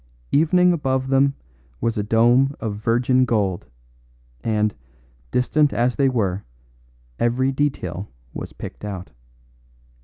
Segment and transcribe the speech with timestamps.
[0.31, 1.35] Evening above them
[1.79, 3.67] was a dome of virgin gold,
[4.43, 4.73] and,
[5.29, 6.43] distant as they were,
[7.19, 9.11] every detail was picked out.